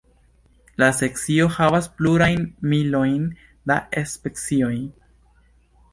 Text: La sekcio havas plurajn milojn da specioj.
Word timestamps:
La 0.83 0.87
sekcio 0.99 1.45
havas 1.57 1.89
plurajn 1.99 2.47
milojn 2.73 3.23
da 3.73 3.79
specioj. 4.15 4.75